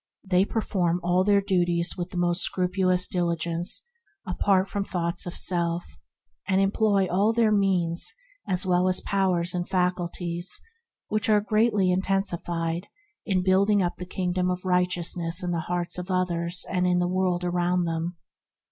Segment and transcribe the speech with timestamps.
[0.23, 0.95] They do their work
[1.51, 3.81] with scrupulous dili gence,
[4.25, 5.99] apart from thoughts of self,
[6.47, 8.11] and em ploy all their means,
[8.47, 10.59] as well as their powers and faculties,
[11.09, 12.87] which are greatly intensified,
[13.27, 16.97] in building up the Kingdom of Righteous ness in the hearts of others and in
[16.97, 18.17] the world around them.